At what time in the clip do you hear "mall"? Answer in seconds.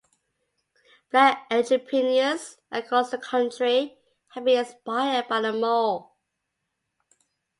5.53-6.17